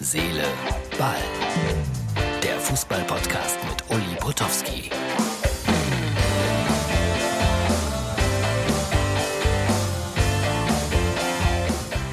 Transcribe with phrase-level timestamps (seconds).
[0.00, 0.44] Seele,
[0.96, 1.16] Ball.
[2.40, 4.90] Der Fußball-Podcast mit Uli Potowski.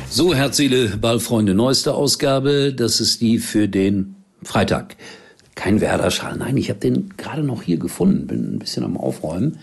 [0.10, 2.74] So, Herz, Seele, Ballfreunde, neueste Ausgabe.
[2.74, 4.96] Das ist die für den Freitag.
[5.54, 6.38] Kein Werder-Schal.
[6.38, 8.26] Nein, ich habe den gerade noch hier gefunden.
[8.26, 9.60] Bin ein bisschen am Aufräumen.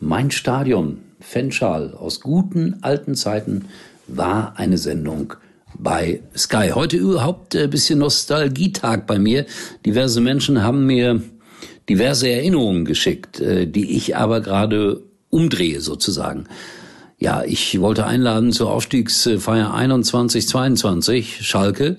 [0.00, 3.66] Mein Stadion, Fanschal aus guten alten Zeiten,
[4.06, 5.34] war eine Sendung
[5.78, 6.70] bei Sky.
[6.74, 9.46] Heute überhaupt ein bisschen Nostalgietag bei mir.
[9.84, 11.22] Diverse Menschen haben mir
[11.88, 16.44] diverse Erinnerungen geschickt, äh, die ich aber gerade umdrehe sozusagen.
[17.18, 21.96] Ja, ich wollte einladen zur Aufstiegsfeier 21-22 Schalke.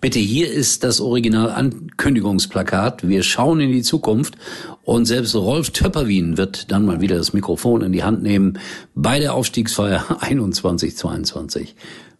[0.00, 3.08] Bitte, hier ist das Original-Ankündigungsplakat.
[3.08, 4.36] Wir schauen in die Zukunft
[4.84, 8.58] und selbst Rolf Töpperwien wird dann mal wieder das Mikrofon in die Hand nehmen
[8.94, 11.68] bei der Aufstiegsfeier 21-22.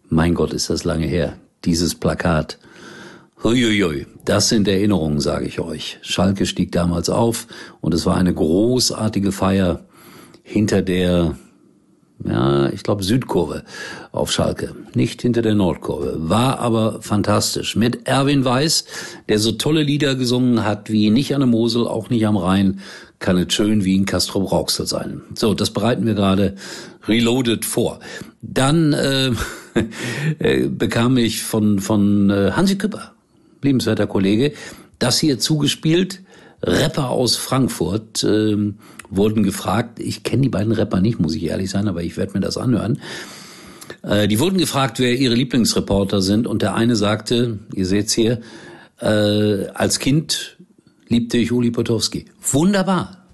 [0.09, 1.37] Mein Gott, ist das lange her.
[1.65, 2.59] Dieses Plakat.
[3.43, 5.99] Huiuiui, das sind Erinnerungen, sage ich euch.
[6.01, 7.47] Schalke stieg damals auf
[7.81, 9.85] und es war eine großartige Feier
[10.43, 11.37] hinter der,
[12.25, 13.63] ja, ich glaube Südkurve
[14.11, 16.15] auf Schalke, nicht hinter der Nordkurve.
[16.17, 17.75] War aber fantastisch.
[17.75, 18.85] Mit Erwin Weiß,
[19.29, 22.79] der so tolle Lieder gesungen hat wie nicht an der Mosel, auch nicht am Rhein,
[23.19, 25.21] kann es schön wie in Castro Brauxel sein.
[25.35, 26.55] So, das bereiten wir gerade
[27.07, 27.99] reloaded vor.
[28.41, 29.31] Dann äh,
[30.39, 33.13] äh, bekam ich von, von äh, Hansi Küpper,
[33.61, 34.53] liebenswerter Kollege,
[34.99, 36.21] das hier zugespielt.
[36.63, 38.73] Rapper aus Frankfurt äh,
[39.09, 42.33] wurden gefragt, ich kenne die beiden Rapper nicht, muss ich ehrlich sein, aber ich werde
[42.33, 42.99] mir das anhören.
[44.03, 48.41] Äh, die wurden gefragt, wer ihre Lieblingsreporter sind und der eine sagte, ihr seht's hier,
[48.99, 50.57] äh, als Kind
[51.07, 52.25] liebte ich Uli Potowski.
[52.51, 53.25] Wunderbar.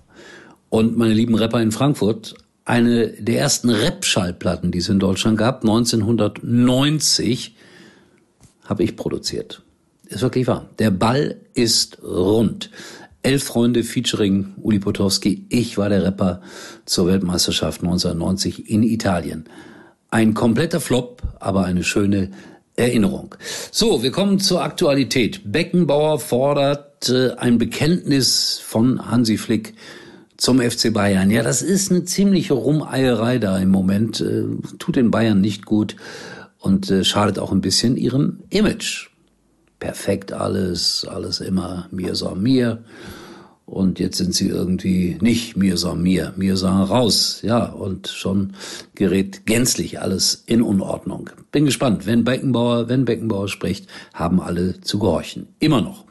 [0.69, 2.35] Und meine lieben Rapper in Frankfurt,
[2.65, 7.55] eine der ersten Rap-Schallplatten, die es in Deutschland gab, 1990,
[8.65, 9.61] habe ich produziert.
[10.07, 10.69] Ist wirklich wahr.
[10.79, 12.69] Der Ball ist rund.
[13.21, 15.45] Elf Freunde featuring Uli Potowski.
[15.49, 16.41] Ich war der Rapper
[16.85, 19.45] zur Weltmeisterschaft 1990 in Italien.
[20.09, 22.31] Ein kompletter Flop, aber eine schöne
[22.75, 23.35] Erinnerung.
[23.71, 25.41] So, wir kommen zur Aktualität.
[25.51, 29.73] Beckenbauer fordert äh, ein Bekenntnis von Hansi Flick
[30.43, 31.31] zum FC Bayern.
[31.31, 34.19] Ja, das ist eine ziemliche Rumeierei da im Moment.
[34.19, 34.43] Äh,
[34.77, 35.95] tut den Bayern nicht gut
[36.59, 39.07] und äh, schadet auch ein bisschen ihrem Image.
[39.79, 42.83] Perfekt alles, alles immer mir so mir.
[43.65, 47.39] Und jetzt sind sie irgendwie nicht mir so mir, mir so raus.
[47.41, 48.51] Ja, und schon
[48.95, 51.29] gerät gänzlich alles in Unordnung.
[51.53, 52.05] Bin gespannt.
[52.05, 55.47] Wenn Beckenbauer, wenn Beckenbauer spricht, haben alle zu gehorchen.
[55.59, 56.03] Immer noch.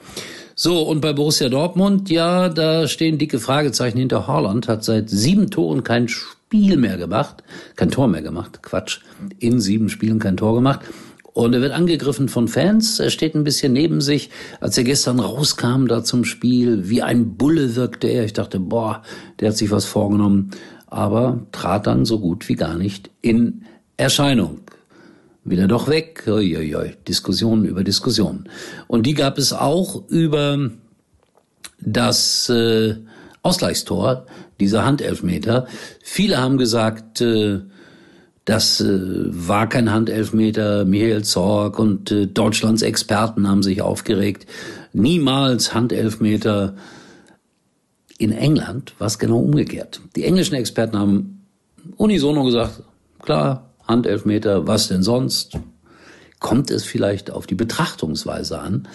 [0.65, 5.51] So, und bei Borussia Dortmund, ja, da stehen dicke Fragezeichen hinter Haaland, hat seit sieben
[5.51, 7.43] Toren kein Spiel mehr gemacht,
[7.75, 9.01] kein Tor mehr gemacht, Quatsch,
[9.41, 10.83] in sieben Spielen kein Tor gemacht.
[11.33, 13.01] Und er wird angegriffen von Fans.
[13.01, 14.31] Er steht ein bisschen neben sich.
[14.61, 18.25] Als er gestern rauskam da zum Spiel, wie ein Bulle wirkte er.
[18.25, 19.03] Ich dachte, boah,
[19.41, 20.53] der hat sich was vorgenommen.
[20.87, 23.65] Aber trat dann so gut wie gar nicht in
[23.97, 24.61] Erscheinung
[25.45, 26.25] wieder doch weg.
[26.27, 26.95] Uiuiui.
[27.09, 28.49] Diskussionen über Diskussionen.
[28.87, 30.71] Und die gab es auch über
[31.81, 32.97] das äh,
[33.43, 34.27] Ausgleichstor,
[34.61, 35.67] dieser Handelfmeter.
[36.03, 37.61] Viele haben gesagt, äh,
[38.45, 40.85] das äh, war kein Handelfmeter.
[40.85, 44.47] Michael Zorg und äh, Deutschlands Experten haben sich aufgeregt.
[44.93, 46.75] Niemals Handelfmeter.
[48.19, 50.01] In England war es genau umgekehrt.
[50.15, 51.45] Die englischen Experten haben
[51.97, 52.83] unisono gesagt,
[53.21, 55.59] klar, Handelfmeter, was denn sonst?
[56.41, 58.89] Kommt es vielleicht auf die Betrachtungsweise an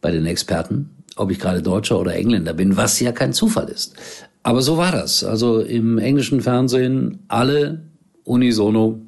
[0.00, 3.94] bei den Experten, ob ich gerade Deutscher oder Engländer bin, was ja kein Zufall ist.
[4.42, 5.22] Aber so war das.
[5.22, 7.82] Also im englischen Fernsehen alle
[8.24, 9.00] unisono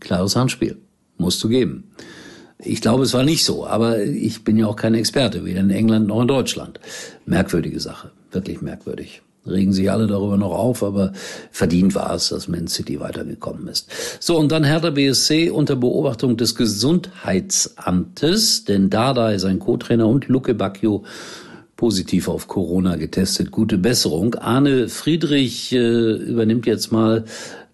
[0.00, 0.78] klares Handspiel.
[1.18, 1.90] Musst du geben.
[2.58, 5.70] Ich glaube, es war nicht so, aber ich bin ja auch kein Experte, weder in
[5.70, 6.78] England noch in Deutschland.
[7.26, 11.12] Merkwürdige Sache, wirklich merkwürdig regen sich alle darüber noch auf, aber
[11.50, 13.88] verdient war es, dass Man City weitergekommen ist.
[14.20, 20.28] So, und dann Hertha BSC unter Beobachtung des Gesundheitsamtes, denn Dada ist ein Co-Trainer und
[20.28, 21.04] Luke Bacchio
[21.76, 23.50] positiv auf Corona getestet.
[23.50, 24.36] Gute Besserung.
[24.36, 27.24] Arne Friedrich äh, übernimmt jetzt mal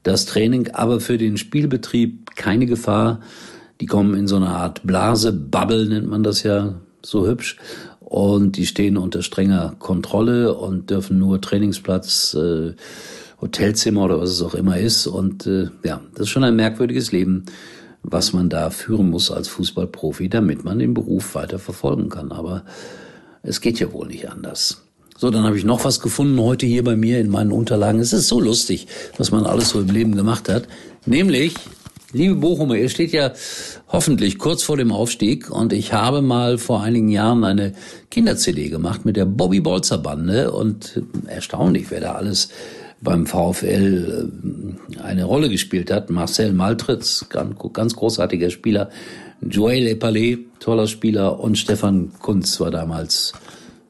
[0.02, 3.20] das Training, aber für den Spielbetrieb keine Gefahr.
[3.82, 7.58] Die kommen in so eine Art Blase, Bubble nennt man das ja so hübsch
[8.08, 12.72] und die stehen unter strenger Kontrolle und dürfen nur Trainingsplatz, äh,
[13.38, 15.06] Hotelzimmer oder was es auch immer ist.
[15.06, 17.44] Und äh, ja, das ist schon ein merkwürdiges Leben,
[18.02, 22.32] was man da führen muss als Fußballprofi, damit man den Beruf weiter verfolgen kann.
[22.32, 22.64] Aber
[23.42, 24.84] es geht ja wohl nicht anders.
[25.18, 28.00] So, dann habe ich noch was gefunden heute hier bei mir in meinen Unterlagen.
[28.00, 28.86] Es ist so lustig,
[29.18, 30.66] was man alles so im Leben gemacht hat.
[31.04, 31.56] Nämlich
[32.12, 33.32] Liebe Bochumer, ihr steht ja
[33.88, 37.74] hoffentlich kurz vor dem Aufstieg und ich habe mal vor einigen Jahren eine
[38.10, 42.48] Kinder-CD gemacht mit der Bobby Bolzer Bande und erstaunlich, wer da alles
[43.02, 44.30] beim VfL
[44.96, 46.08] äh, eine Rolle gespielt hat.
[46.08, 48.88] Marcel Maltritz, ganz großartiger Spieler.
[49.42, 51.38] Joël Epalé, toller Spieler.
[51.38, 53.34] Und Stefan Kunz war damals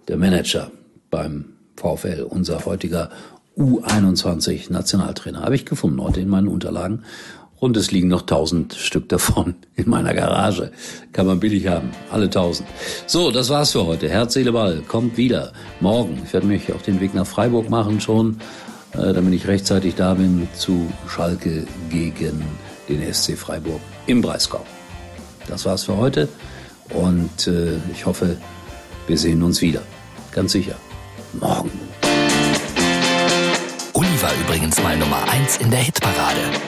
[0.09, 0.73] der Manager
[1.11, 1.45] beim
[1.77, 3.11] VfL, unser heutiger
[3.57, 5.43] U21 Nationaltrainer.
[5.43, 7.05] Habe ich gefunden heute in meinen Unterlagen.
[7.61, 10.71] Und es liegen noch tausend Stück davon in meiner Garage.
[11.13, 11.91] Kann man billig haben.
[12.11, 12.69] Alle tausend.
[13.07, 14.09] So, das war's für heute.
[14.09, 14.83] Herz, Seele, Ball.
[14.87, 15.53] Kommt wieder.
[15.81, 16.23] Morgen.
[16.25, 18.41] Ich werde mich auf den Weg nach Freiburg machen schon,
[18.93, 22.45] äh, damit ich rechtzeitig da bin zu Schalke gegen
[22.89, 24.65] den SC Freiburg im Breisgau.
[25.49, 26.29] Das war's für heute.
[26.91, 28.37] Und äh, ich hoffe,
[29.07, 29.83] wir sehen uns wieder.
[30.33, 30.77] Ganz sicher.
[31.33, 31.71] Morgen.
[33.95, 36.68] Uli war übrigens mal Nummer eins in der Hitparade.